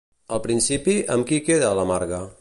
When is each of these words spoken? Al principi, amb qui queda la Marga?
Al 0.37 0.39
principi, 0.45 0.95
amb 1.17 1.29
qui 1.33 1.41
queda 1.51 1.73
la 1.81 1.89
Marga? 1.93 2.25